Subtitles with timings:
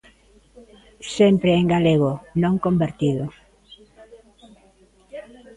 [1.15, 2.11] Sempre en galego,
[2.41, 3.25] non convertido.